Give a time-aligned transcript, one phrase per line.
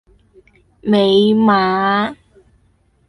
[0.81, 2.15] 尾禡